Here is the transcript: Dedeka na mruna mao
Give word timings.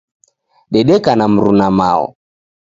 Dedeka 0.73 1.11
na 1.15 1.25
mruna 1.33 1.67
mao 1.77 2.05